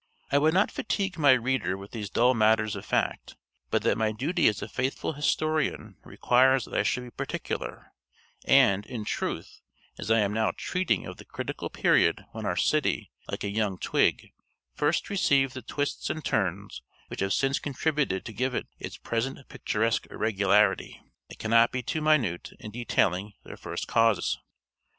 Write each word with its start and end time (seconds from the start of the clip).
I 0.31 0.39
would 0.39 0.55
not 0.55 0.71
fatigue 0.71 1.19
my 1.19 1.33
reader 1.33 1.77
with 1.77 1.91
these 1.91 2.09
dull 2.09 2.33
matters 2.33 2.75
of 2.75 2.87
fact, 2.87 3.35
but 3.69 3.83
that 3.83 3.99
my 3.99 4.11
duty 4.11 4.47
as 4.47 4.63
a 4.63 4.67
faithful 4.67 5.13
historian 5.13 5.95
requires 6.03 6.65
that 6.65 6.73
I 6.73 6.81
should 6.81 7.03
be 7.03 7.11
particular; 7.11 7.93
and, 8.43 8.83
in 8.87 9.05
truth, 9.05 9.61
as 9.99 10.09
I 10.09 10.21
am 10.21 10.33
now 10.33 10.53
treating 10.57 11.05
of 11.05 11.17
the 11.17 11.23
critical 11.25 11.69
period 11.69 12.25
when 12.31 12.47
our 12.47 12.55
city, 12.57 13.11
like 13.29 13.43
a 13.43 13.51
young 13.51 13.77
twig, 13.77 14.33
first 14.73 15.07
received 15.07 15.53
the 15.53 15.61
twists 15.61 16.09
and 16.09 16.25
turns 16.25 16.81
which 17.09 17.19
have 17.19 17.31
since 17.31 17.59
contributed 17.59 18.25
to 18.25 18.33
give 18.33 18.55
it 18.55 18.65
its 18.79 18.97
present 18.97 19.47
picturesque 19.49 20.07
irregularity, 20.09 20.99
I 21.29 21.35
cannot 21.35 21.71
be 21.71 21.83
too 21.83 22.01
minute 22.01 22.49
in 22.59 22.71
detailing 22.71 23.33
their 23.43 23.55
first 23.55 23.87
causes. 23.87 24.39